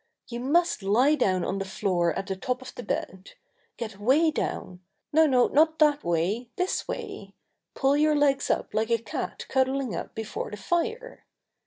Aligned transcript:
"You 0.29 0.39
must 0.39 0.81
lie 0.81 1.13
down 1.13 1.45
on 1.45 1.59
the 1.59 1.63
floor 1.63 2.11
at 2.17 2.25
the 2.25 2.35
foot 2.35 2.63
of 2.63 2.73
the 2.73 2.81
bed. 2.81 3.33
Get 3.77 3.99
way 3.99 4.31
down! 4.31 4.79
No, 5.13 5.27
no, 5.27 5.45
not 5.47 5.77
that 5.77 6.03
way! 6.03 6.49
This 6.55 6.87
way! 6.87 7.35
Pull 7.75 7.97
your 7.97 8.15
legs 8.15 8.49
up 8.49 8.73
like 8.73 8.89
a 8.89 8.97
cat 8.97 9.45
cuddling 9.47 9.93
up 9.95 10.15
before 10.15 10.49
the 10.49 10.57
fire. 10.57 11.27